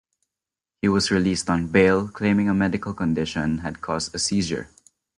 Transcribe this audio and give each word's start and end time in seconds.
He 0.81 0.87
was 0.87 1.11
released 1.11 1.47
on 1.47 1.67
bail 1.67 2.07
claiming 2.07 2.49
a 2.49 2.55
medical 2.55 2.91
condition 2.91 3.59
had 3.59 3.81
caused 3.81 4.15
a 4.15 4.17
seizure. 4.17 4.71